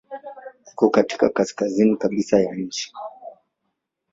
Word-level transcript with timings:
Iko 0.71 0.89
katika 0.89 1.29
kaskazini 1.29 1.97
kabisa 1.97 2.39
ya 2.39 2.55
nchi. 2.55 2.91